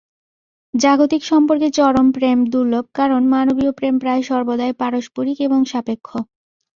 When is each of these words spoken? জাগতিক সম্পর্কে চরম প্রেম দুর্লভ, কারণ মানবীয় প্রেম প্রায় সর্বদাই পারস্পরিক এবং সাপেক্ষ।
জাগতিক 0.73 1.21
সম্পর্কে 1.25 1.67
চরম 1.77 2.07
প্রেম 2.11 2.39
দুর্লভ, 2.51 2.85
কারণ 2.93 3.21
মানবীয় 3.33 3.71
প্রেম 3.71 3.95
প্রায় 3.99 4.21
সর্বদাই 4.29 4.73
পারস্পরিক 4.81 5.37
এবং 5.47 5.59
সাপেক্ষ। 5.65 6.07